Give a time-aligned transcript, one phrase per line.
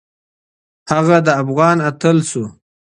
[0.91, 2.43] هغه د افغان اتل شو